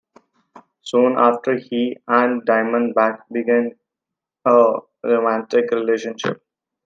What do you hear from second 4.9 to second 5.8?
romantic